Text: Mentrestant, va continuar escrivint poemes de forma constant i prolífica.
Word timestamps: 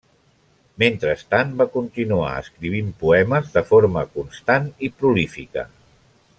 Mentrestant, 0.83 1.51
va 1.59 1.67
continuar 1.75 2.31
escrivint 2.39 2.89
poemes 3.03 3.53
de 3.59 3.65
forma 3.73 4.07
constant 4.17 4.69
i 4.89 4.91
prolífica. 5.03 5.71